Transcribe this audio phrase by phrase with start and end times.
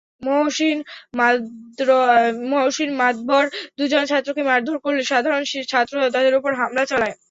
[2.51, 3.45] মহসিন মাদবর
[3.77, 7.15] দুজন ছাত্রকে মারধর করলে সাধারণ ছাত্ররা তাঁদের ওপর হামলা চালায়।